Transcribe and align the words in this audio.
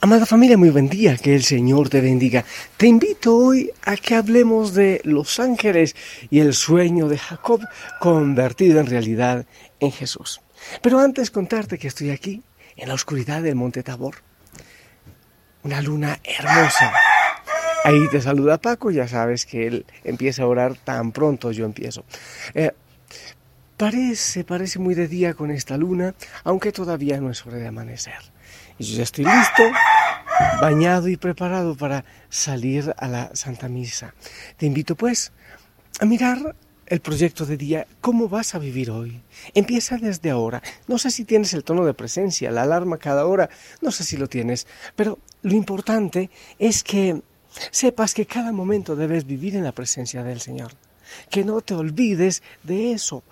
Amada 0.00 0.26
familia, 0.26 0.56
muy 0.56 0.70
buen 0.70 0.88
día, 0.88 1.16
que 1.16 1.34
el 1.34 1.42
Señor 1.42 1.88
te 1.88 2.00
bendiga. 2.00 2.44
Te 2.76 2.86
invito 2.86 3.34
hoy 3.34 3.72
a 3.84 3.96
que 3.96 4.14
hablemos 4.14 4.72
de 4.72 5.00
los 5.02 5.40
ángeles 5.40 5.96
y 6.30 6.38
el 6.38 6.54
sueño 6.54 7.08
de 7.08 7.18
Jacob 7.18 7.62
convertido 7.98 8.78
en 8.78 8.86
realidad 8.86 9.44
en 9.80 9.90
Jesús. 9.90 10.40
Pero 10.82 11.00
antes 11.00 11.32
contarte 11.32 11.78
que 11.78 11.88
estoy 11.88 12.10
aquí, 12.10 12.44
en 12.76 12.86
la 12.86 12.94
oscuridad 12.94 13.42
del 13.42 13.56
Monte 13.56 13.82
Tabor. 13.82 14.22
Una 15.64 15.82
luna 15.82 16.20
hermosa. 16.22 16.92
Ahí 17.82 18.08
te 18.12 18.20
saluda 18.20 18.58
Paco, 18.58 18.92
ya 18.92 19.08
sabes 19.08 19.46
que 19.46 19.66
él 19.66 19.84
empieza 20.04 20.44
a 20.44 20.46
orar 20.46 20.76
tan 20.76 21.10
pronto 21.10 21.50
yo 21.50 21.64
empiezo. 21.64 22.04
Eh, 22.54 22.70
parece, 23.76 24.44
parece 24.44 24.78
muy 24.78 24.94
de 24.94 25.08
día 25.08 25.34
con 25.34 25.50
esta 25.50 25.76
luna, 25.76 26.14
aunque 26.44 26.70
todavía 26.70 27.20
no 27.20 27.30
es 27.30 27.44
hora 27.44 27.56
de 27.56 27.66
amanecer. 27.66 28.37
Y 28.78 28.84
yo 28.84 28.96
ya 28.96 29.02
estoy 29.02 29.24
listo, 29.24 29.62
bañado 30.60 31.08
y 31.08 31.16
preparado 31.16 31.76
para 31.76 32.04
salir 32.28 32.94
a 32.96 33.08
la 33.08 33.30
Santa 33.34 33.68
Misa. 33.68 34.14
Te 34.56 34.66
invito 34.66 34.94
pues 34.94 35.32
a 36.00 36.04
mirar 36.04 36.54
el 36.88 37.00
proyecto 37.00 37.44
de 37.44 37.56
día, 37.56 37.86
cómo 38.00 38.28
vas 38.28 38.54
a 38.54 38.58
vivir 38.58 38.90
hoy. 38.90 39.20
Empieza 39.54 39.98
desde 39.98 40.30
ahora. 40.30 40.62
No 40.86 40.98
sé 40.98 41.10
si 41.10 41.24
tienes 41.24 41.52
el 41.52 41.64
tono 41.64 41.84
de 41.84 41.94
presencia, 41.94 42.50
la 42.50 42.62
alarma 42.62 42.98
cada 42.98 43.26
hora, 43.26 43.50
no 43.82 43.90
sé 43.90 44.04
si 44.04 44.16
lo 44.16 44.28
tienes, 44.28 44.66
pero 44.96 45.18
lo 45.42 45.52
importante 45.52 46.30
es 46.58 46.82
que 46.82 47.22
sepas 47.70 48.14
que 48.14 48.26
cada 48.26 48.52
momento 48.52 48.96
debes 48.96 49.26
vivir 49.26 49.56
en 49.56 49.64
la 49.64 49.72
presencia 49.72 50.22
del 50.22 50.40
Señor. 50.40 50.72
Que 51.30 51.44
no 51.44 51.60
te 51.62 51.74
olvides 51.74 52.42
de 52.62 52.92
eso 52.92 53.22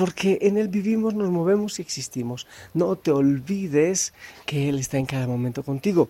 porque 0.00 0.38
en 0.40 0.56
Él 0.56 0.68
vivimos, 0.68 1.12
nos 1.12 1.28
movemos 1.28 1.78
y 1.78 1.82
existimos. 1.82 2.46
No 2.72 2.96
te 2.96 3.10
olvides 3.10 4.14
que 4.46 4.70
Él 4.70 4.78
está 4.78 4.96
en 4.96 5.04
cada 5.04 5.26
momento 5.26 5.62
contigo, 5.62 6.08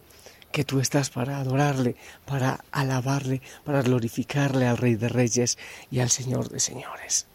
que 0.52 0.62
tú 0.62 0.78
estás 0.78 1.10
para 1.10 1.40
adorarle, 1.40 1.96
para 2.24 2.62
alabarle, 2.70 3.42
para 3.64 3.82
glorificarle 3.82 4.68
al 4.68 4.76
Rey 4.76 4.94
de 4.94 5.08
Reyes 5.08 5.58
y 5.90 5.98
al 5.98 6.08
Señor 6.08 6.50
de 6.50 6.60
Señores. 6.60 7.26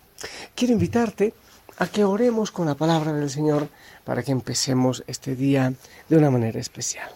Quiero 0.55 0.71
invitarte 0.71 1.33
a 1.77 1.87
que 1.87 2.05
oremos 2.05 2.51
con 2.51 2.67
la 2.67 2.75
palabra 2.75 3.11
del 3.11 3.29
Señor 3.29 3.67
para 4.05 4.23
que 4.23 4.31
empecemos 4.31 5.03
este 5.07 5.35
día 5.35 5.73
de 6.07 6.15
una 6.15 6.31
manera 6.31 6.61
especial. 6.61 7.09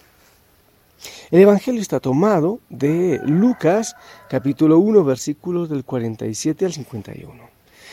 El 1.31 1.39
Evangelio 1.39 1.79
está 1.79 2.01
tomado 2.01 2.59
de 2.67 3.21
Lucas 3.23 3.95
capítulo 4.29 4.79
1 4.79 5.01
versículos 5.05 5.69
del 5.69 5.85
47 5.85 6.65
al 6.65 6.73
51. 6.73 7.48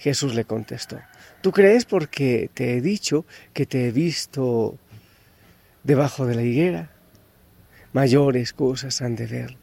Jesús 0.00 0.34
le 0.34 0.46
contestó, 0.46 0.98
¿tú 1.42 1.52
crees 1.52 1.84
porque 1.84 2.50
te 2.54 2.74
he 2.74 2.80
dicho 2.80 3.26
que 3.52 3.66
te 3.66 3.86
he 3.86 3.92
visto 3.92 4.78
debajo 5.84 6.24
de 6.24 6.34
la 6.34 6.42
higuera? 6.42 6.90
Mayores 7.92 8.54
cosas 8.54 9.02
han 9.02 9.14
de 9.14 9.26
ver. 9.26 9.56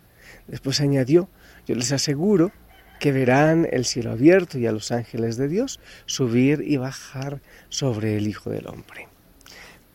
Después 0.45 0.79
añadió, 0.79 1.27
yo 1.65 1.73
les 1.73 1.91
aseguro 1.91 2.51
que 2.99 3.11
verán 3.11 3.67
el 3.71 3.85
cielo 3.85 4.11
abierto 4.11 4.59
y 4.59 4.67
a 4.67 4.71
los 4.71 4.91
ángeles 4.91 5.37
de 5.37 5.47
Dios 5.47 5.79
subir 6.05 6.63
y 6.63 6.77
bajar 6.77 7.41
sobre 7.69 8.15
el 8.15 8.27
Hijo 8.27 8.51
del 8.51 8.67
Hombre. 8.67 9.07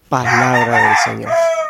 Palabra 0.09 0.88
del 0.88 0.97
Señor. 1.04 1.61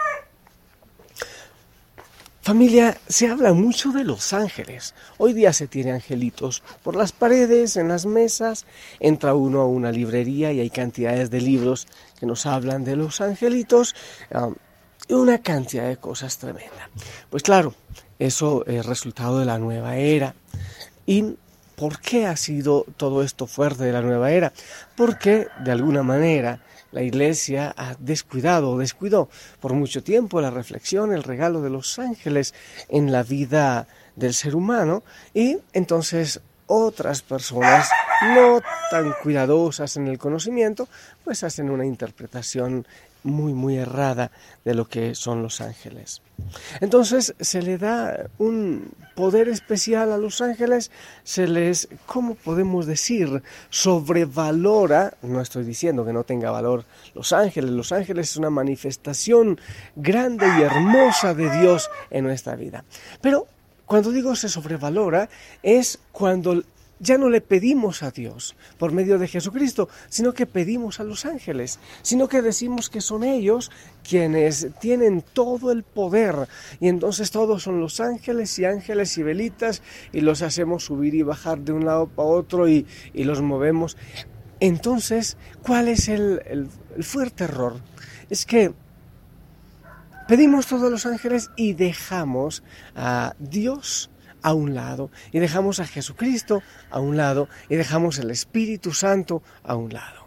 Familia, 2.42 2.98
se 3.06 3.28
habla 3.28 3.52
mucho 3.52 3.92
de 3.92 4.02
los 4.02 4.32
ángeles. 4.32 4.96
Hoy 5.16 5.32
día 5.32 5.52
se 5.52 5.68
tiene 5.68 5.92
angelitos 5.92 6.64
por 6.82 6.96
las 6.96 7.12
paredes, 7.12 7.76
en 7.76 7.86
las 7.86 8.04
mesas. 8.04 8.66
Entra 8.98 9.36
uno 9.36 9.60
a 9.60 9.66
una 9.66 9.92
librería 9.92 10.50
y 10.50 10.58
hay 10.58 10.68
cantidades 10.68 11.30
de 11.30 11.40
libros 11.40 11.86
que 12.18 12.26
nos 12.26 12.44
hablan 12.44 12.82
de 12.82 12.96
los 12.96 13.20
angelitos 13.20 13.94
y 15.06 15.12
una 15.12 15.38
cantidad 15.38 15.86
de 15.86 15.98
cosas 15.98 16.36
tremenda. 16.38 16.90
Pues 17.30 17.44
claro, 17.44 17.76
eso 18.18 18.66
es 18.66 18.86
resultado 18.86 19.38
de 19.38 19.44
la 19.44 19.60
nueva 19.60 19.94
era. 19.94 20.34
¿Y 21.06 21.36
por 21.76 22.00
qué 22.00 22.26
ha 22.26 22.36
sido 22.36 22.86
todo 22.96 23.22
esto 23.22 23.46
fuerte 23.46 23.84
de 23.84 23.92
la 23.92 24.02
nueva 24.02 24.32
era? 24.32 24.52
Porque 24.96 25.46
de 25.64 25.70
alguna 25.70 26.02
manera 26.02 26.58
la 26.92 27.02
Iglesia 27.02 27.74
ha 27.76 27.96
descuidado 27.98 28.78
descuidó 28.78 29.28
por 29.60 29.72
mucho 29.72 30.02
tiempo 30.02 30.40
la 30.40 30.50
reflexión, 30.50 31.12
el 31.12 31.22
regalo 31.22 31.60
de 31.62 31.70
los 31.70 31.98
ángeles 31.98 32.54
en 32.88 33.10
la 33.10 33.22
vida 33.22 33.88
del 34.14 34.34
ser 34.34 34.54
humano 34.54 35.02
y 35.34 35.58
entonces 35.72 36.40
otras 36.66 37.22
personas 37.22 37.88
no 38.34 38.60
tan 38.90 39.12
cuidadosas 39.22 39.96
en 39.96 40.06
el 40.06 40.18
conocimiento 40.18 40.88
pues 41.24 41.42
hacen 41.42 41.70
una 41.70 41.84
interpretación 41.84 42.86
muy, 43.24 43.52
muy 43.52 43.76
errada 43.76 44.30
de 44.64 44.74
lo 44.74 44.88
que 44.88 45.14
son 45.14 45.42
los 45.42 45.60
ángeles. 45.60 46.22
Entonces 46.80 47.34
se 47.40 47.62
le 47.62 47.78
da 47.78 48.28
un 48.38 48.92
poder 49.14 49.48
especial 49.48 50.12
a 50.12 50.18
los 50.18 50.40
ángeles, 50.40 50.90
se 51.22 51.46
les, 51.46 51.88
¿cómo 52.06 52.34
podemos 52.34 52.86
decir? 52.86 53.42
Sobrevalora, 53.70 55.14
no 55.22 55.40
estoy 55.40 55.64
diciendo 55.64 56.04
que 56.04 56.12
no 56.12 56.24
tenga 56.24 56.50
valor 56.50 56.84
los 57.14 57.32
ángeles, 57.32 57.70
los 57.70 57.92
ángeles 57.92 58.30
es 58.30 58.36
una 58.36 58.50
manifestación 58.50 59.60
grande 59.94 60.46
y 60.58 60.62
hermosa 60.62 61.34
de 61.34 61.50
Dios 61.60 61.90
en 62.10 62.24
nuestra 62.24 62.56
vida. 62.56 62.84
Pero 63.20 63.46
cuando 63.86 64.10
digo 64.10 64.34
se 64.34 64.48
sobrevalora 64.48 65.28
es 65.62 65.98
cuando 66.12 66.62
ya 67.02 67.18
no 67.18 67.28
le 67.28 67.40
pedimos 67.40 68.02
a 68.02 68.12
Dios 68.12 68.54
por 68.78 68.92
medio 68.92 69.18
de 69.18 69.26
Jesucristo, 69.26 69.88
sino 70.08 70.32
que 70.32 70.46
pedimos 70.46 71.00
a 71.00 71.04
los 71.04 71.26
ángeles, 71.26 71.80
sino 72.02 72.28
que 72.28 72.42
decimos 72.42 72.88
que 72.88 73.00
son 73.00 73.24
ellos 73.24 73.70
quienes 74.08 74.68
tienen 74.80 75.22
todo 75.32 75.72
el 75.72 75.82
poder 75.82 76.48
y 76.80 76.88
entonces 76.88 77.32
todos 77.32 77.64
son 77.64 77.80
los 77.80 78.00
ángeles 78.00 78.56
y 78.58 78.64
ángeles 78.64 79.18
y 79.18 79.24
velitas 79.24 79.82
y 80.12 80.20
los 80.20 80.42
hacemos 80.42 80.84
subir 80.84 81.14
y 81.16 81.22
bajar 81.22 81.58
de 81.58 81.72
un 81.72 81.84
lado 81.84 82.06
para 82.06 82.28
otro 82.28 82.68
y, 82.68 82.86
los 83.14 83.40
movemos. 83.40 83.96
Entonces, 84.60 85.36
¿cuál 85.62 85.88
es 85.88 86.08
el, 86.08 86.42
el 86.46 87.04
fuerte 87.04 87.44
error? 87.44 87.80
Es 88.30 88.46
que 88.46 88.72
pedimos 90.28 90.66
todos 90.66 90.90
los 90.90 91.06
ángeles 91.06 91.50
y 91.56 91.74
dejamos 91.74 92.62
a 92.94 93.34
Dios 93.38 94.11
a 94.42 94.54
un 94.54 94.74
lado 94.74 95.10
y 95.32 95.38
dejamos 95.38 95.80
a 95.80 95.86
Jesucristo 95.86 96.62
a 96.90 97.00
un 97.00 97.16
lado 97.16 97.48
y 97.68 97.76
dejamos 97.76 98.18
el 98.18 98.30
Espíritu 98.30 98.92
Santo 98.92 99.42
a 99.62 99.74
un 99.76 99.92
lado. 99.92 100.22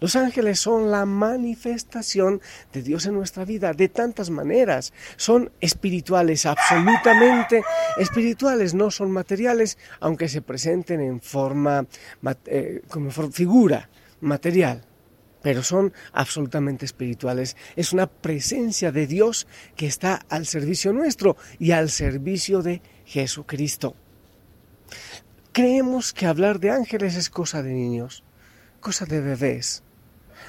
Los 0.00 0.16
ángeles 0.16 0.58
son 0.58 0.90
la 0.90 1.04
manifestación 1.06 2.40
de 2.72 2.82
Dios 2.82 3.06
en 3.06 3.14
nuestra 3.14 3.44
vida 3.44 3.72
de 3.72 3.88
tantas 3.88 4.30
maneras. 4.30 4.92
Son 5.16 5.50
espirituales, 5.60 6.46
absolutamente 6.46 7.62
espirituales, 7.98 8.74
no 8.74 8.90
son 8.90 9.10
materiales, 9.10 9.78
aunque 10.00 10.28
se 10.28 10.42
presenten 10.42 11.00
en 11.00 11.20
forma, 11.20 11.86
eh, 12.46 12.82
como 12.88 13.10
figura 13.10 13.88
material 14.20 14.82
pero 15.42 15.62
son 15.62 15.92
absolutamente 16.12 16.84
espirituales. 16.84 17.56
Es 17.76 17.92
una 17.92 18.08
presencia 18.08 18.90
de 18.90 19.06
Dios 19.06 19.46
que 19.76 19.86
está 19.86 20.26
al 20.28 20.44
servicio 20.44 20.92
nuestro 20.92 21.36
y 21.60 21.70
al 21.70 21.88
servicio 21.88 22.62
de 22.62 22.82
Jesucristo. 23.06 23.94
Creemos 25.52 26.12
que 26.12 26.26
hablar 26.26 26.60
de 26.60 26.70
ángeles 26.70 27.16
es 27.16 27.30
cosa 27.30 27.62
de 27.62 27.72
niños, 27.72 28.24
cosa 28.80 29.06
de 29.06 29.20
bebés. 29.20 29.82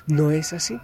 No 0.06 0.32
es 0.32 0.52
así. 0.52 0.80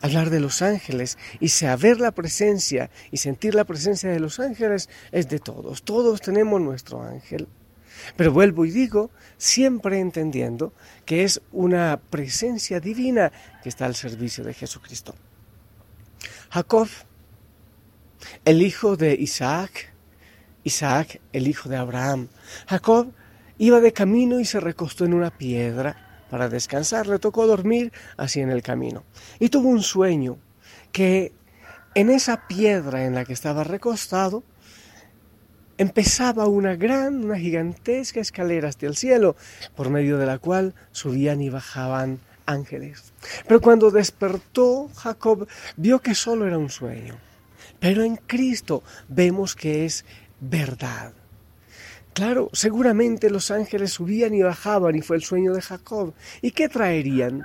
Hablar 0.00 0.30
de 0.30 0.40
los 0.40 0.62
ángeles 0.62 1.18
y 1.38 1.48
saber 1.48 2.00
la 2.00 2.12
presencia 2.12 2.90
y 3.10 3.18
sentir 3.18 3.54
la 3.54 3.64
presencia 3.64 4.10
de 4.10 4.20
los 4.20 4.40
ángeles 4.40 4.88
es 5.12 5.28
de 5.28 5.38
todos. 5.38 5.82
Todos 5.82 6.20
tenemos 6.20 6.60
nuestro 6.60 7.02
ángel. 7.02 7.48
Pero 8.16 8.32
vuelvo 8.32 8.64
y 8.64 8.70
digo, 8.70 9.10
siempre 9.36 10.00
entendiendo 10.00 10.72
que 11.04 11.24
es 11.24 11.40
una 11.52 12.00
presencia 12.10 12.80
divina 12.80 13.32
que 13.62 13.68
está 13.68 13.86
al 13.86 13.94
servicio 13.94 14.44
de 14.44 14.54
Jesucristo. 14.54 15.14
Jacob, 16.50 16.88
el 18.44 18.62
hijo 18.62 18.96
de 18.96 19.14
Isaac, 19.14 19.92
Isaac, 20.66 21.20
el 21.32 21.46
hijo 21.46 21.68
de 21.68 21.76
Abraham. 21.76 22.26
Jacob 22.66 23.12
iba 23.56 23.80
de 23.80 23.92
camino 23.92 24.40
y 24.40 24.44
se 24.44 24.58
recostó 24.58 25.04
en 25.04 25.14
una 25.14 25.30
piedra 25.30 26.24
para 26.28 26.48
descansar. 26.48 27.06
Le 27.06 27.20
tocó 27.20 27.46
dormir 27.46 27.92
así 28.16 28.40
en 28.40 28.50
el 28.50 28.62
camino. 28.62 29.04
Y 29.38 29.48
tuvo 29.48 29.68
un 29.68 29.82
sueño 29.82 30.38
que 30.90 31.32
en 31.94 32.10
esa 32.10 32.48
piedra 32.48 33.04
en 33.04 33.14
la 33.14 33.24
que 33.24 33.32
estaba 33.32 33.62
recostado 33.62 34.42
empezaba 35.78 36.48
una 36.48 36.74
gran, 36.74 37.24
una 37.24 37.38
gigantesca 37.38 38.18
escalera 38.18 38.68
hasta 38.68 38.86
el 38.86 38.96
cielo, 38.96 39.36
por 39.76 39.88
medio 39.88 40.18
de 40.18 40.26
la 40.26 40.38
cual 40.38 40.74
subían 40.90 41.42
y 41.42 41.48
bajaban 41.48 42.18
ángeles. 42.44 43.12
Pero 43.46 43.60
cuando 43.60 43.92
despertó 43.92 44.88
Jacob, 44.96 45.46
vio 45.76 46.00
que 46.00 46.16
solo 46.16 46.44
era 46.44 46.58
un 46.58 46.70
sueño. 46.70 47.16
Pero 47.78 48.02
en 48.02 48.16
Cristo 48.16 48.82
vemos 49.08 49.54
que 49.54 49.84
es 49.84 50.04
verdad. 50.40 51.12
Claro, 52.16 52.48
seguramente 52.54 53.28
los 53.28 53.50
ángeles 53.50 53.92
subían 53.92 54.32
y 54.32 54.40
bajaban 54.40 54.96
y 54.96 55.02
fue 55.02 55.16
el 55.16 55.22
sueño 55.22 55.52
de 55.52 55.60
Jacob. 55.60 56.14
¿Y 56.40 56.52
qué 56.52 56.68
traerían? 56.70 57.44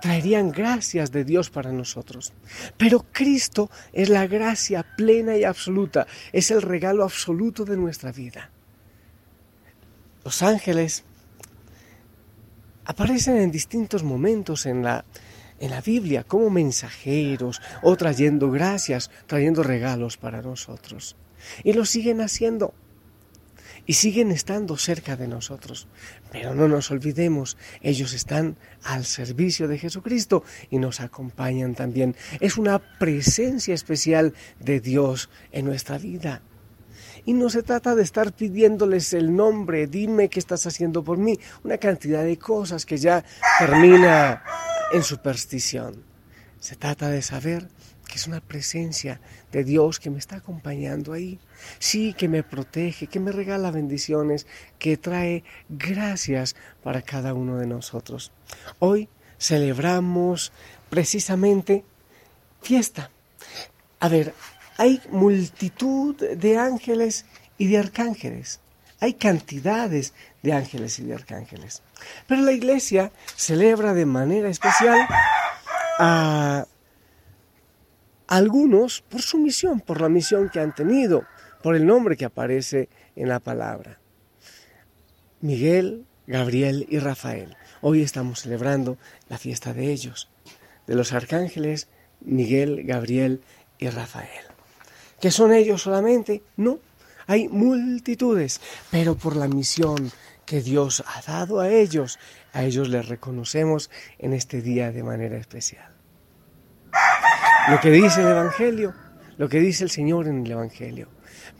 Traerían 0.00 0.50
gracias 0.50 1.12
de 1.12 1.24
Dios 1.24 1.50
para 1.50 1.72
nosotros. 1.72 2.32
Pero 2.78 3.04
Cristo 3.12 3.70
es 3.92 4.08
la 4.08 4.26
gracia 4.26 4.82
plena 4.96 5.36
y 5.36 5.44
absoluta, 5.44 6.06
es 6.32 6.50
el 6.50 6.62
regalo 6.62 7.04
absoluto 7.04 7.66
de 7.66 7.76
nuestra 7.76 8.10
vida. 8.10 8.50
Los 10.24 10.42
ángeles 10.42 11.04
aparecen 12.86 13.36
en 13.36 13.50
distintos 13.50 14.02
momentos 14.04 14.64
en 14.64 14.82
la, 14.82 15.04
en 15.60 15.70
la 15.70 15.82
Biblia 15.82 16.24
como 16.24 16.48
mensajeros 16.48 17.60
o 17.82 17.94
trayendo 17.94 18.50
gracias, 18.50 19.10
trayendo 19.26 19.62
regalos 19.62 20.16
para 20.16 20.40
nosotros. 20.40 21.14
Y 21.64 21.72
lo 21.72 21.84
siguen 21.84 22.20
haciendo 22.20 22.74
y 23.88 23.94
siguen 23.94 24.30
estando 24.30 24.76
cerca 24.76 25.16
de 25.16 25.26
nosotros. 25.26 25.88
Pero 26.30 26.54
no 26.54 26.68
nos 26.68 26.90
olvidemos, 26.90 27.56
ellos 27.80 28.12
están 28.12 28.56
al 28.84 29.06
servicio 29.06 29.66
de 29.66 29.78
Jesucristo 29.78 30.44
y 30.70 30.78
nos 30.78 31.00
acompañan 31.00 31.74
también. 31.74 32.14
Es 32.38 32.58
una 32.58 32.78
presencia 32.78 33.74
especial 33.74 34.34
de 34.60 34.80
Dios 34.80 35.30
en 35.52 35.64
nuestra 35.64 35.96
vida. 35.96 36.42
Y 37.24 37.32
no 37.32 37.48
se 37.48 37.62
trata 37.62 37.94
de 37.94 38.02
estar 38.02 38.32
pidiéndoles 38.32 39.14
el 39.14 39.34
nombre, 39.34 39.86
dime 39.86 40.28
qué 40.28 40.38
estás 40.38 40.66
haciendo 40.66 41.02
por 41.02 41.16
mí, 41.16 41.38
una 41.64 41.78
cantidad 41.78 42.22
de 42.24 42.38
cosas 42.38 42.84
que 42.84 42.98
ya 42.98 43.24
termina 43.58 44.44
en 44.92 45.02
superstición. 45.02 46.04
Se 46.60 46.76
trata 46.76 47.08
de 47.08 47.22
saber 47.22 47.68
que 48.08 48.16
es 48.16 48.26
una 48.26 48.40
presencia 48.40 49.20
de 49.52 49.62
Dios 49.62 50.00
que 50.00 50.10
me 50.10 50.18
está 50.18 50.36
acompañando 50.36 51.12
ahí. 51.12 51.38
Sí, 51.78 52.14
que 52.14 52.26
me 52.26 52.42
protege, 52.42 53.06
que 53.06 53.20
me 53.20 53.30
regala 53.30 53.70
bendiciones, 53.70 54.46
que 54.78 54.96
trae 54.96 55.44
gracias 55.68 56.56
para 56.82 57.02
cada 57.02 57.34
uno 57.34 57.58
de 57.58 57.66
nosotros. 57.66 58.32
Hoy 58.78 59.08
celebramos 59.38 60.52
precisamente 60.88 61.84
fiesta. 62.62 63.10
A 64.00 64.08
ver, 64.08 64.34
hay 64.78 65.00
multitud 65.10 66.16
de 66.16 66.56
ángeles 66.56 67.26
y 67.58 67.66
de 67.66 67.78
arcángeles. 67.78 68.60
Hay 69.00 69.14
cantidades 69.14 70.14
de 70.42 70.54
ángeles 70.54 70.98
y 70.98 71.04
de 71.04 71.14
arcángeles. 71.14 71.82
Pero 72.26 72.42
la 72.42 72.52
iglesia 72.52 73.12
celebra 73.36 73.92
de 73.92 74.06
manera 74.06 74.48
especial 74.48 75.06
a 75.98 76.66
algunos 78.28 79.02
por 79.02 79.22
su 79.22 79.38
misión, 79.38 79.80
por 79.80 80.00
la 80.00 80.08
misión 80.08 80.50
que 80.50 80.60
han 80.60 80.74
tenido, 80.74 81.24
por 81.62 81.74
el 81.74 81.86
nombre 81.86 82.16
que 82.16 82.26
aparece 82.26 82.88
en 83.16 83.28
la 83.28 83.40
palabra. 83.40 83.98
Miguel, 85.40 86.04
Gabriel 86.26 86.86
y 86.88 86.98
Rafael. 86.98 87.56
Hoy 87.80 88.02
estamos 88.02 88.42
celebrando 88.42 88.98
la 89.28 89.38
fiesta 89.38 89.72
de 89.72 89.90
ellos, 89.90 90.28
de 90.86 90.94
los 90.94 91.12
arcángeles 91.12 91.88
Miguel, 92.20 92.84
Gabriel 92.84 93.40
y 93.78 93.88
Rafael. 93.88 94.44
¿Que 95.20 95.30
son 95.30 95.52
ellos 95.52 95.82
solamente? 95.82 96.42
No, 96.56 96.80
hay 97.26 97.48
multitudes, 97.48 98.60
pero 98.90 99.16
por 99.16 99.36
la 99.36 99.48
misión 99.48 100.10
que 100.44 100.60
Dios 100.60 101.02
ha 101.06 101.22
dado 101.22 101.60
a 101.60 101.70
ellos, 101.70 102.18
a 102.52 102.64
ellos 102.64 102.88
les 102.88 103.08
reconocemos 103.08 103.90
en 104.18 104.32
este 104.32 104.60
día 104.60 104.92
de 104.92 105.02
manera 105.02 105.36
especial. 105.38 105.97
Lo 107.70 107.80
que 107.80 107.90
dice 107.90 108.22
el 108.22 108.28
Evangelio, 108.28 108.94
lo 109.36 109.48
que 109.48 109.60
dice 109.60 109.84
el 109.84 109.90
Señor 109.90 110.26
en 110.26 110.46
el 110.46 110.50
Evangelio. 110.50 111.08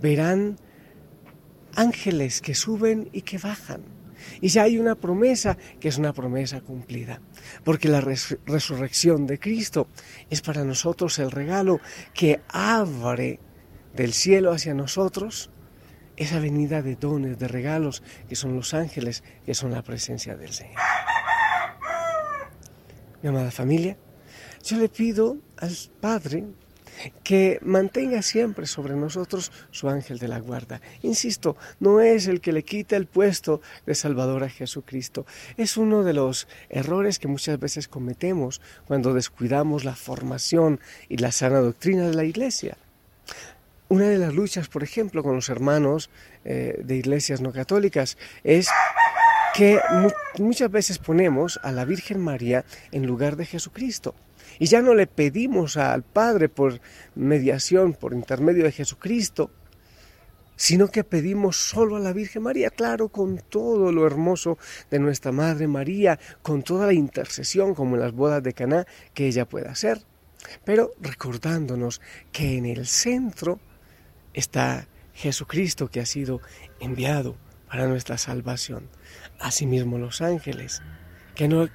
Verán 0.01 0.57
ángeles 1.75 2.41
que 2.41 2.55
suben 2.55 3.11
y 3.13 3.23
que 3.23 3.37
bajan. 3.37 3.83
Y 4.41 4.49
ya 4.49 4.63
hay 4.63 4.79
una 4.79 4.95
promesa 4.95 5.59
que 5.79 5.89
es 5.89 5.99
una 5.99 6.15
promesa 6.15 6.61
cumplida, 6.63 7.21
porque 7.63 7.89
la 7.89 8.01
resurrección 8.01 9.27
de 9.27 9.39
Cristo 9.39 9.89
es 10.31 10.41
para 10.41 10.65
nosotros 10.65 11.19
el 11.19 11.31
regalo 11.31 11.81
que 12.15 12.41
abre 12.49 13.39
del 13.95 14.13
cielo 14.13 14.53
hacia 14.53 14.75
nosotros 14.75 15.51
esa 16.17 16.41
venida 16.41 16.83
de 16.83 16.97
dones, 16.97 17.39
de 17.39 17.49
regalos, 17.49 18.03
que 18.29 18.35
son 18.35 18.57
los 18.57 18.75
ángeles, 18.75 19.23
que 19.45 19.55
son 19.55 19.71
la 19.71 19.83
presencia 19.83 20.37
del 20.37 20.53
Señor. 20.53 20.81
Mi 23.23 23.29
amada 23.29 23.51
familia, 23.51 23.97
yo 24.69 24.77
le 24.77 24.91
pido 24.91 25.39
al 25.57 25.75
Padre 25.99 26.45
que 27.25 27.59
mantenga 27.63 28.21
siempre 28.21 28.67
sobre 28.67 28.95
nosotros 28.97 29.51
su 29.71 29.89
ángel 29.89 30.19
de 30.19 30.29
la 30.29 30.41
guarda. 30.41 30.83
Insisto, 31.01 31.57
no 31.81 32.01
es 32.01 32.27
el 32.27 32.43
que 32.43 32.53
le 32.53 32.65
quita 32.65 32.97
el 32.97 33.07
puesto 33.07 33.63
de 33.87 33.95
Salvador 33.95 34.45
a 34.45 34.51
Jesucristo. 34.51 35.25
Es 35.57 35.79
uno 35.79 36.05
de 36.05 36.13
los 36.13 36.49
errores 36.69 37.19
que 37.19 37.29
muchas 37.29 37.59
veces 37.59 37.89
cometemos 37.89 38.61
cuando 38.87 39.15
descuidamos 39.15 39.85
la 39.85 39.95
formación 39.95 40.81
y 41.09 41.17
la 41.17 41.33
sana 41.33 41.61
doctrina 41.61 42.07
de 42.07 42.15
la 42.15 42.25
Iglesia. 42.25 42.77
Una 43.89 44.09
de 44.09 44.19
las 44.19 44.35
luchas, 44.35 44.69
por 44.69 44.83
ejemplo, 44.83 45.23
con 45.23 45.35
los 45.35 45.49
hermanos 45.49 46.11
eh, 46.45 46.83
de 46.85 46.97
iglesias 46.97 47.41
no 47.41 47.53
católicas 47.53 48.19
es 48.45 48.69
que 49.55 49.81
muchas 50.39 50.71
veces 50.71 50.99
ponemos 50.99 51.59
a 51.63 51.73
la 51.73 51.87
Virgen 51.87 52.21
María 52.21 52.67
en 52.93 53.07
lugar 53.07 53.37
de 53.37 53.47
Jesucristo. 53.47 54.15
Y 54.59 54.67
ya 54.67 54.83
no 54.83 54.95
le 54.95 55.07
pedimos 55.07 55.77
al 55.77 56.03
Padre 56.03 56.49
por 56.49 56.81
mediación, 57.15 57.95
por 57.95 58.15
intermedio 58.15 58.65
de 58.65 58.73
Jesucristo, 58.73 59.51
sino 60.57 60.89
que 60.89 61.05
pedimos 61.05 61.57
solo 61.57 61.97
a 61.97 62.01
la 62.01 62.13
Virgen 62.13 62.43
María, 62.43 62.71
claro, 62.71 63.11
con 63.11 63.39
todo 63.39 63.93
lo 63.93 64.05
hermoso 64.07 64.59
de 64.91 64.99
nuestra 64.99 65.31
Madre 65.31 65.69
María, 65.69 66.19
con 66.43 66.65
toda 66.65 66.87
la 66.87 66.93
intercesión, 66.93 67.75
como 67.75 67.95
en 67.95 68.03
las 68.03 68.13
bodas 68.13 68.43
de 68.43 68.55
Caná, 68.55 68.85
que 69.15 69.29
ella 69.29 69.49
pueda 69.49 69.71
hacer, 69.71 70.03
pero 70.65 70.91
recordándonos 71.01 72.01
que 72.33 72.59
en 72.59 72.67
el 72.67 72.87
centro 72.87 73.61
está 74.35 74.89
Jesucristo 75.15 75.89
que 75.89 76.01
ha 76.01 76.07
sido 76.07 76.41
enviado 76.81 77.37
para 77.69 77.87
nuestra 77.87 78.19
salvación. 78.19 78.89
Asimismo 79.39 79.99
los 79.99 80.23
ángeles, 80.23 80.83
que 81.35 81.47
no 81.47 81.69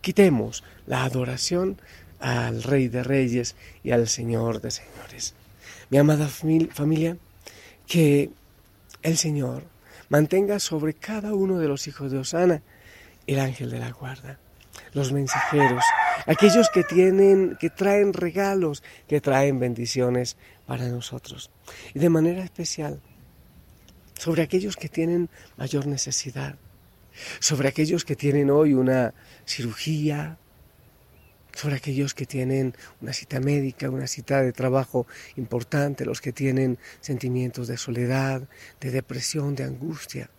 quitemos 0.00 0.64
la 0.86 1.04
adoración 1.04 1.80
al 2.20 2.62
Rey 2.62 2.88
de 2.88 3.02
Reyes 3.02 3.56
y 3.82 3.92
al 3.92 4.08
Señor 4.08 4.60
de 4.60 4.70
Señores. 4.70 5.34
Mi 5.90 5.98
amada 5.98 6.28
familia, 6.28 7.16
que 7.86 8.30
el 9.02 9.16
Señor 9.16 9.64
mantenga 10.08 10.58
sobre 10.58 10.94
cada 10.94 11.34
uno 11.34 11.58
de 11.58 11.68
los 11.68 11.86
hijos 11.86 12.10
de 12.10 12.18
Osana 12.18 12.62
el 13.26 13.38
ángel 13.38 13.70
de 13.70 13.78
la 13.78 13.90
guarda, 13.90 14.38
los 14.94 15.12
mensajeros, 15.12 15.84
aquellos 16.26 16.70
que 16.70 16.82
tienen, 16.82 17.56
que 17.60 17.70
traen 17.70 18.12
regalos, 18.12 18.82
que 19.06 19.20
traen 19.20 19.60
bendiciones 19.60 20.36
para 20.66 20.88
nosotros. 20.88 21.50
Y 21.94 21.98
de 21.98 22.08
manera 22.08 22.42
especial, 22.42 23.00
sobre 24.18 24.42
aquellos 24.42 24.76
que 24.76 24.88
tienen 24.88 25.28
mayor 25.56 25.86
necesidad, 25.86 26.56
sobre 27.40 27.68
aquellos 27.68 28.04
que 28.04 28.16
tienen 28.16 28.50
hoy 28.50 28.74
una 28.74 29.14
cirugía, 29.44 30.38
sobre 31.54 31.76
aquellos 31.76 32.14
que 32.14 32.26
tienen 32.26 32.74
una 33.00 33.12
cita 33.12 33.40
médica, 33.40 33.90
una 33.90 34.06
cita 34.06 34.42
de 34.42 34.52
trabajo 34.52 35.06
importante, 35.36 36.04
los 36.04 36.20
que 36.20 36.32
tienen 36.32 36.78
sentimientos 37.00 37.66
de 37.66 37.76
soledad, 37.76 38.48
de 38.80 38.90
depresión, 38.90 39.56
de 39.56 39.64
angustia. 39.64 40.30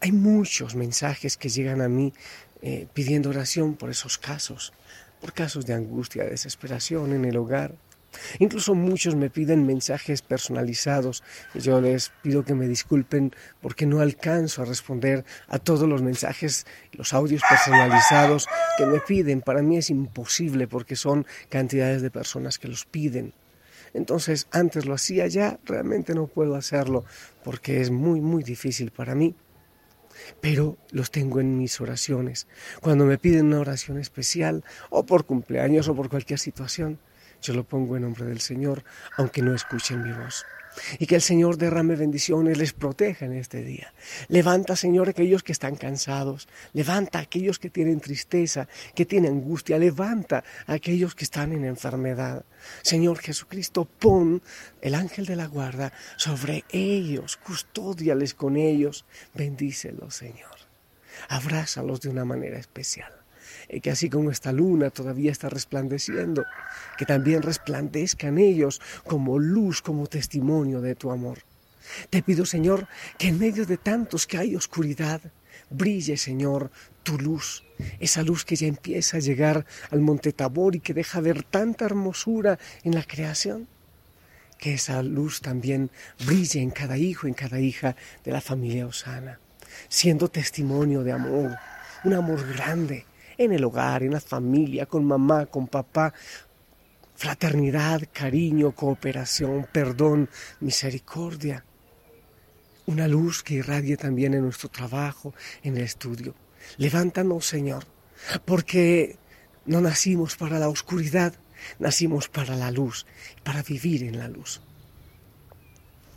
Hay 0.00 0.12
muchos 0.12 0.76
mensajes 0.76 1.36
que 1.36 1.48
llegan 1.48 1.80
a 1.80 1.88
mí 1.88 2.12
eh, 2.62 2.86
pidiendo 2.94 3.30
oración 3.30 3.74
por 3.74 3.90
esos 3.90 4.16
casos, 4.18 4.72
por 5.20 5.32
casos 5.32 5.66
de 5.66 5.74
angustia, 5.74 6.24
de 6.24 6.30
desesperación 6.30 7.12
en 7.12 7.24
el 7.24 7.36
hogar, 7.36 7.74
Incluso 8.38 8.74
muchos 8.74 9.14
me 9.14 9.30
piden 9.30 9.66
mensajes 9.66 10.22
personalizados 10.22 11.22
yo 11.54 11.80
les 11.80 12.10
pido 12.22 12.44
que 12.44 12.54
me 12.54 12.66
disculpen 12.66 13.32
porque 13.60 13.86
no 13.86 14.00
alcanzo 14.00 14.62
a 14.62 14.64
responder 14.64 15.24
a 15.48 15.58
todos 15.58 15.88
los 15.88 16.02
mensajes, 16.02 16.66
los 16.92 17.12
audios 17.12 17.42
personalizados 17.48 18.46
que 18.76 18.86
me 18.86 19.00
piden. 19.00 19.40
Para 19.40 19.62
mí 19.62 19.76
es 19.76 19.90
imposible 19.90 20.66
porque 20.66 20.96
son 20.96 21.26
cantidades 21.48 22.02
de 22.02 22.10
personas 22.10 22.58
que 22.58 22.68
los 22.68 22.84
piden. 22.84 23.34
Entonces 23.92 24.48
antes 24.50 24.86
lo 24.86 24.94
hacía 24.94 25.26
ya, 25.28 25.58
realmente 25.64 26.14
no 26.14 26.26
puedo 26.26 26.56
hacerlo 26.56 27.04
porque 27.44 27.80
es 27.80 27.90
muy, 27.90 28.20
muy 28.20 28.42
difícil 28.42 28.90
para 28.90 29.14
mí. 29.14 29.34
Pero 30.40 30.76
los 30.90 31.10
tengo 31.10 31.40
en 31.40 31.58
mis 31.58 31.80
oraciones. 31.80 32.46
Cuando 32.80 33.04
me 33.04 33.18
piden 33.18 33.46
una 33.46 33.60
oración 33.60 33.98
especial 33.98 34.64
o 34.90 35.04
por 35.06 35.24
cumpleaños 35.24 35.88
o 35.88 35.94
por 35.94 36.08
cualquier 36.08 36.38
situación, 36.38 36.98
Yo 37.44 37.52
lo 37.52 37.64
pongo 37.64 37.94
en 37.96 38.02
nombre 38.02 38.24
del 38.24 38.40
Señor, 38.40 38.84
aunque 39.18 39.42
no 39.42 39.54
escuchen 39.54 40.02
mi 40.02 40.12
voz. 40.12 40.46
Y 40.98 41.06
que 41.06 41.16
el 41.16 41.20
Señor 41.20 41.58
derrame 41.58 41.94
bendiciones, 41.94 42.56
les 42.56 42.72
proteja 42.72 43.26
en 43.26 43.34
este 43.34 43.62
día. 43.62 43.92
Levanta, 44.28 44.76
Señor, 44.76 45.10
aquellos 45.10 45.42
que 45.42 45.52
están 45.52 45.76
cansados. 45.76 46.48
Levanta 46.72 47.18
aquellos 47.18 47.58
que 47.58 47.68
tienen 47.68 48.00
tristeza, 48.00 48.66
que 48.94 49.04
tienen 49.04 49.32
angustia. 49.32 49.78
Levanta 49.78 50.42
a 50.66 50.72
aquellos 50.72 51.14
que 51.14 51.24
están 51.24 51.52
en 51.52 51.66
enfermedad. 51.66 52.46
Señor 52.80 53.18
Jesucristo, 53.18 53.84
pon 53.84 54.42
el 54.80 54.94
ángel 54.94 55.26
de 55.26 55.36
la 55.36 55.46
guarda 55.46 55.92
sobre 56.16 56.64
ellos. 56.70 57.36
Custódiales 57.36 58.32
con 58.32 58.56
ellos. 58.56 59.04
Bendícelos, 59.34 60.16
Señor. 60.16 60.56
Abrázalos 61.28 62.00
de 62.00 62.08
una 62.08 62.24
manera 62.24 62.58
especial. 62.58 63.23
Y 63.68 63.80
que 63.80 63.90
así 63.90 64.10
como 64.10 64.30
esta 64.30 64.52
luna 64.52 64.90
todavía 64.90 65.32
está 65.32 65.48
resplandeciendo, 65.48 66.44
que 66.98 67.06
también 67.06 67.42
resplandezcan 67.42 68.38
ellos 68.38 68.80
como 69.06 69.38
luz, 69.38 69.82
como 69.82 70.06
testimonio 70.06 70.80
de 70.80 70.94
tu 70.94 71.10
amor. 71.10 71.38
Te 72.10 72.22
pido, 72.22 72.46
Señor, 72.46 72.88
que 73.18 73.28
en 73.28 73.38
medio 73.38 73.66
de 73.66 73.76
tantos 73.76 74.26
que 74.26 74.38
hay 74.38 74.56
oscuridad, 74.56 75.20
brille, 75.70 76.16
Señor, 76.16 76.70
tu 77.02 77.18
luz, 77.18 77.64
esa 78.00 78.22
luz 78.22 78.44
que 78.44 78.56
ya 78.56 78.66
empieza 78.66 79.18
a 79.18 79.20
llegar 79.20 79.66
al 79.90 80.00
monte 80.00 80.32
Tabor 80.32 80.74
y 80.76 80.80
que 80.80 80.94
deja 80.94 81.20
ver 81.20 81.42
tanta 81.42 81.84
hermosura 81.84 82.58
en 82.82 82.94
la 82.94 83.02
creación. 83.02 83.68
Que 84.58 84.74
esa 84.74 85.02
luz 85.02 85.40
también 85.40 85.90
brille 86.26 86.60
en 86.60 86.70
cada 86.70 86.96
hijo, 86.96 87.26
en 87.26 87.34
cada 87.34 87.60
hija 87.60 87.96
de 88.24 88.32
la 88.32 88.40
familia 88.40 88.86
Osana, 88.86 89.40
siendo 89.88 90.28
testimonio 90.28 91.02
de 91.02 91.12
amor, 91.12 91.56
un 92.04 92.14
amor 92.14 92.46
grande, 92.54 93.04
en 93.38 93.52
el 93.52 93.64
hogar, 93.64 94.02
en 94.02 94.12
la 94.12 94.20
familia, 94.20 94.86
con 94.86 95.04
mamá, 95.04 95.46
con 95.46 95.66
papá. 95.66 96.12
Fraternidad, 97.14 98.02
cariño, 98.12 98.72
cooperación, 98.72 99.66
perdón, 99.72 100.28
misericordia. 100.60 101.64
Una 102.86 103.08
luz 103.08 103.42
que 103.42 103.54
irradie 103.54 103.96
también 103.96 104.34
en 104.34 104.42
nuestro 104.42 104.68
trabajo, 104.68 105.34
en 105.62 105.76
el 105.76 105.84
estudio. 105.84 106.34
Levántanos, 106.76 107.46
Señor, 107.46 107.84
porque 108.44 109.16
no 109.66 109.80
nacimos 109.80 110.36
para 110.36 110.58
la 110.58 110.68
oscuridad, 110.68 111.34
nacimos 111.78 112.28
para 112.28 112.56
la 112.56 112.70
luz, 112.70 113.06
para 113.42 113.62
vivir 113.62 114.02
en 114.02 114.18
la 114.18 114.28
luz. 114.28 114.60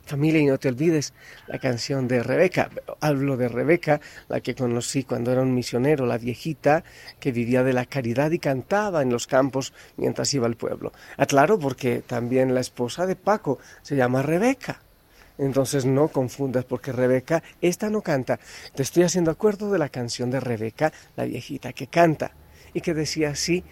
Familia, 0.08 0.42
y 0.42 0.46
no 0.46 0.58
te 0.58 0.70
olvides 0.70 1.14
la 1.48 1.60
canción 1.60 2.08
de 2.08 2.24
Rebeca. 2.24 2.70
Hablo 3.02 3.38
de 3.38 3.50
Rebeca, 3.50 4.00
la 4.30 4.40
que 4.40 4.56
conocí 4.56 5.04
cuando 5.04 5.32
era 5.32 5.42
un 5.42 5.54
misionero, 5.54 6.06
la 6.06 6.18
viejita 6.18 6.84
que 7.20 7.32
vivía 7.32 7.64
de 7.64 7.74
la 7.74 7.86
caridad 7.86 8.32
y 8.32 8.40
cantaba 8.40 9.02
en 9.02 9.12
los 9.12 9.28
campos 9.28 9.74
mientras 9.98 10.34
iba 10.34 10.48
al 10.48 10.56
pueblo. 10.56 10.94
Aclaro 11.18 11.60
porque 11.60 12.02
también 12.02 12.56
la 12.56 12.62
esposa 12.62 13.06
de 13.06 13.16
Paco 13.16 13.60
se 13.82 13.96
llama 13.96 14.22
Rebeca. 14.22 14.82
Entonces 15.38 15.86
no 15.86 16.08
confundas 16.08 16.66
porque 16.66 16.92
Rebeca, 16.92 17.44
esta 17.62 17.90
no 17.90 18.02
canta. 18.02 18.40
Te 18.74 18.84
estoy 18.84 19.04
haciendo 19.04 19.30
acuerdo 19.30 19.72
de 19.72 19.78
la 19.78 19.90
canción 19.90 20.32
de 20.32 20.40
Rebeca, 20.40 20.92
la 21.16 21.26
viejita 21.26 21.74
que 21.74 21.88
canta 21.88 22.32
y 22.74 22.82
que 22.82 22.94
decía 22.94 23.30
así, 23.30 23.64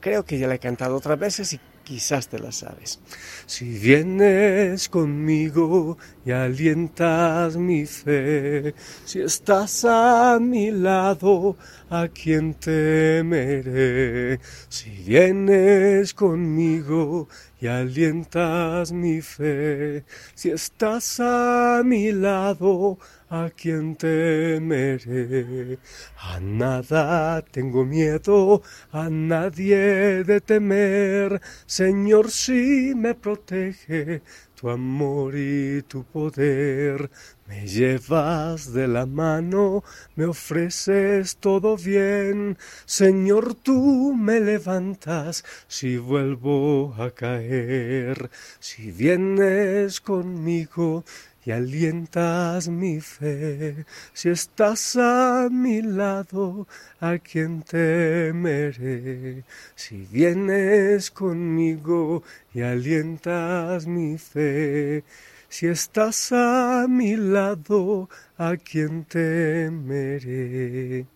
creo 0.00 0.24
que 0.24 0.38
ya 0.38 0.46
la 0.48 0.54
he 0.54 0.58
cantado 0.58 0.96
otras 0.96 1.18
veces 1.18 1.52
y 1.52 1.60
quizás 1.84 2.28
te 2.28 2.38
la 2.38 2.52
sabes. 2.52 3.00
Si 3.46 3.78
vienes 3.78 4.88
conmigo 4.88 5.98
y 6.24 6.30
alientas 6.30 7.56
mi 7.56 7.86
fe, 7.86 8.74
si 9.04 9.20
estás 9.20 9.84
a 9.84 10.38
mi 10.40 10.70
lado, 10.70 11.56
a 11.90 12.08
quien 12.08 12.54
temeré. 12.54 14.40
Si 14.68 14.90
vienes 14.90 16.14
conmigo 16.14 17.28
y 17.60 17.66
alientas 17.66 18.92
mi 18.92 19.20
fe, 19.20 20.04
si 20.34 20.50
estás 20.50 21.20
a 21.20 21.82
mi 21.84 22.10
lado, 22.12 22.98
a 23.32 23.48
quien 23.48 23.96
temeré. 23.96 25.78
A 26.18 26.38
nada 26.38 27.42
tengo 27.50 27.82
miedo, 27.82 28.62
a 28.92 29.08
nadie 29.08 30.22
de 30.22 30.40
temer. 30.42 31.40
Señor, 31.64 32.30
si 32.30 32.92
me 32.94 33.14
protege 33.14 34.20
tu 34.54 34.68
amor 34.68 35.34
y 35.34 35.82
tu 35.88 36.04
poder. 36.04 37.10
Me 37.48 37.66
llevas 37.66 38.72
de 38.72 38.86
la 38.86 39.06
mano, 39.06 39.82
me 40.14 40.26
ofreces 40.26 41.36
todo 41.36 41.76
bien. 41.76 42.56
Señor, 42.84 43.54
tú 43.54 44.14
me 44.14 44.40
levantas 44.40 45.44
si 45.66 45.96
vuelvo 45.96 46.94
a 46.96 47.10
caer. 47.10 48.30
Si 48.60 48.92
vienes 48.92 50.00
conmigo, 50.00 51.04
y 51.44 51.50
alientas 51.50 52.68
mi 52.68 53.00
fe. 53.00 53.84
Si 54.12 54.28
estás 54.28 54.96
a 54.96 55.48
mi 55.50 55.82
lado, 55.82 56.68
a 57.00 57.18
quien 57.18 57.62
temeré. 57.62 59.44
Si 59.74 60.06
vienes 60.10 61.10
conmigo 61.10 62.22
y 62.54 62.62
alientas 62.62 63.86
mi 63.86 64.18
fe. 64.18 65.04
Si 65.48 65.66
estás 65.66 66.32
a 66.32 66.86
mi 66.88 67.16
lado, 67.16 68.08
a 68.38 68.56
quien 68.56 69.04
temeré. 69.04 71.06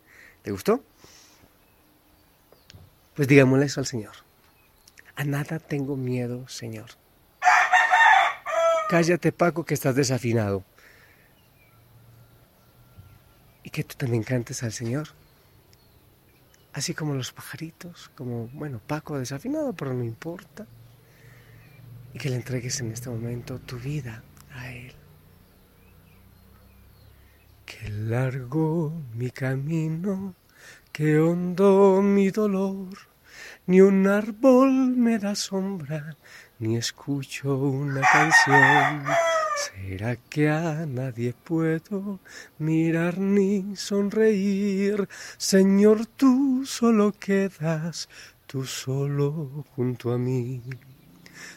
¿Te 0.43 0.51
gustó? 0.51 0.83
Pues 3.15 3.29
digámosle 3.29 3.67
eso 3.67 3.81
al 3.81 3.87
Señor. 3.87 4.13
A 5.15 5.25
nada 5.25 5.59
tengo 5.59 5.97
miedo, 5.97 6.47
Señor. 6.49 7.06
Cállate, 8.89 9.33
Paco, 9.33 9.65
que 9.65 9.75
estás 9.75 9.97
desafinado. 9.97 10.65
Y 13.65 13.71
que 13.71 13.83
tú 13.83 13.97
también 13.97 14.23
cantes 14.23 14.63
al 14.63 14.73
Señor. 14.73 15.09
Así 16.73 16.95
como 16.95 17.15
los 17.15 17.33
pajaritos, 17.33 18.13
como, 18.15 18.47
bueno, 18.49 18.81
Paco 18.87 19.19
desafinado, 19.19 19.73
pero 19.73 19.93
no 19.93 20.05
importa. 20.05 20.67
Y 22.15 22.19
que 22.19 22.31
le 22.31 22.37
entregues 22.37 22.81
en 22.81 22.93
este 22.93 23.11
momento 23.11 23.59
tu 23.59 23.77
vida 23.77 24.23
a 24.55 24.71
Él. 24.71 24.95
Que 27.65 27.89
largo 27.89 28.93
mi 29.15 29.31
camino, 29.31 30.35
que 30.93 31.19
hondo 31.19 32.03
mi 32.03 32.31
dolor, 32.31 32.97
ni 33.67 33.81
un 33.81 34.07
árbol 34.07 34.71
me 34.97 35.19
da 35.19 35.35
sombra, 35.35 36.17
ni 36.59 36.77
escucho 36.77 37.57
una 37.57 38.01
canción. 38.01 39.05
¿Será 39.57 40.17
que 40.17 40.51
a 40.51 40.85
nadie 40.87 41.33
puedo 41.33 42.21
mirar 42.59 43.19
ni 43.19 43.75
sonreír? 43.77 45.09
Señor, 45.39 46.07
tú 46.07 46.65
solo 46.67 47.13
quedas, 47.13 48.09
tú 48.47 48.65
solo 48.65 49.65
junto 49.75 50.13
a 50.13 50.19
mí. 50.19 50.63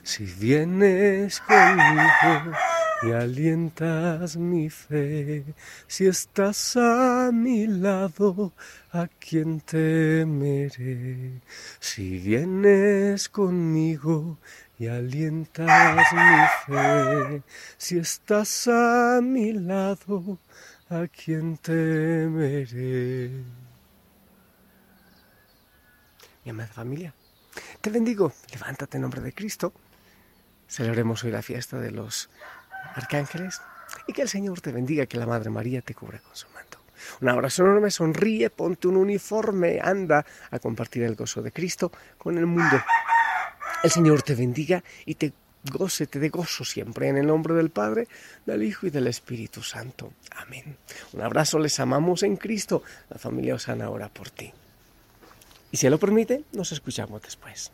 Si 0.04 0.26
vienes 0.26 1.42
conmigo 1.42 2.58
y 3.02 3.12
alientas 3.12 4.36
mi 4.36 4.70
fe, 4.70 5.46
si 5.88 6.08
estás 6.08 6.76
a 6.76 7.32
mi 7.32 7.66
lado, 7.68 8.52
a 8.92 9.08
quien 9.08 9.62
temeré. 9.62 11.42
Si 11.80 12.18
vienes 12.18 13.30
conmigo 13.30 14.38
y 14.78 14.88
alientas 14.88 16.14
mi 16.14 16.76
fe. 16.76 17.44
Si 17.78 17.98
estás 17.98 18.68
a 18.68 19.20
mi 19.22 19.54
lado, 19.54 20.38
a 20.90 21.08
quien 21.08 21.58
temeré. 21.58 23.30
Mi 26.44 26.52
amada 26.52 26.74
familia, 26.74 27.14
te 27.80 27.90
bendigo. 27.90 28.34
Levántate 28.52 28.98
en 28.98 29.04
nombre 29.04 29.22
de 29.22 29.34
Cristo. 29.34 29.72
Celebremos 30.68 31.24
hoy 31.24 31.32
la 31.32 31.42
fiesta 31.42 31.80
de 31.80 31.92
los 31.92 32.30
arcángeles 33.00 33.62
y 34.08 34.14
que 34.14 34.22
el 34.22 34.30
Señor 34.30 34.62
te 34.62 34.72
bendiga, 34.72 35.06
que 35.06 35.18
la 35.18 35.26
Madre 35.26 35.50
María 35.50 35.82
te 35.82 35.94
cubra 35.94 36.20
con 36.20 36.36
su 36.36 36.48
manto. 36.50 36.80
Un 37.22 37.30
abrazo 37.30 37.64
enorme, 37.64 37.92
sonríe, 37.92 38.50
ponte 38.50 38.88
un 38.88 38.98
uniforme, 38.98 39.80
anda 39.82 40.26
a 40.52 40.60
compartir 40.60 41.04
el 41.04 41.16
gozo 41.16 41.42
de 41.42 41.52
Cristo 41.52 41.92
con 42.18 42.38
el 42.38 42.46
mundo. 42.46 42.82
El 43.84 43.92
Señor 43.92 44.22
te 44.22 44.36
bendiga 44.36 44.84
y 45.06 45.16
te 45.16 45.34
goce, 45.72 46.08
te 46.08 46.20
dé 46.20 46.30
gozo 46.30 46.64
siempre 46.66 47.08
en 47.08 47.18
el 47.18 47.28
nombre 47.28 47.54
del 47.54 47.70
Padre, 47.70 48.08
del 48.46 48.64
Hijo 48.64 48.88
y 48.88 48.90
del 48.90 49.08
Espíritu 49.08 49.62
Santo. 49.64 50.14
Amén. 50.36 50.78
Un 51.14 51.22
abrazo, 51.22 51.60
les 51.60 51.80
amamos 51.80 52.24
en 52.24 52.36
Cristo. 52.38 52.84
La 53.10 53.18
familia 53.18 53.56
Osana 53.56 53.90
ora 53.90 54.10
por 54.10 54.30
ti. 54.30 54.52
Y 55.72 55.78
si 55.78 55.90
lo 55.90 56.00
permite, 56.00 56.44
nos 56.52 56.72
escuchamos 56.72 57.22
después. 57.22 57.72